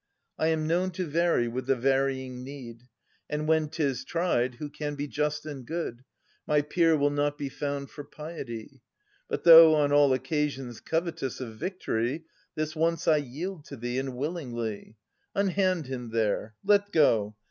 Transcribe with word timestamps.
I 0.39 0.47
am 0.47 0.65
known 0.65 0.89
to 0.93 1.05
vary 1.05 1.47
with 1.47 1.67
the 1.67 1.75
varying 1.75 2.43
need; 2.43 2.85
And 3.29 3.47
when 3.47 3.69
'tis 3.69 4.03
tried, 4.03 4.55
who 4.55 4.67
can 4.67 4.95
be 4.95 5.07
just 5.07 5.45
and 5.45 5.63
good. 5.63 6.03
My 6.47 6.63
peer 6.63 6.97
will 6.97 7.11
not 7.11 7.37
be 7.37 7.49
found 7.49 7.91
for 7.91 8.03
piety. 8.03 8.81
But 9.29 9.43
though 9.43 9.75
on 9.75 9.91
all 9.93 10.11
occasions 10.11 10.79
covetous 10.79 11.39
Of 11.39 11.57
victory, 11.57 12.23
this 12.55 12.75
once 12.75 13.07
I 13.07 13.17
yield 13.17 13.63
to 13.65 13.77
thee, 13.77 13.99
And 13.99 14.17
willingly. 14.17 14.97
Unhand 15.35 15.85
him 15.85 16.09
there. 16.09 16.55
Let 16.63 16.91
go 16.91 17.35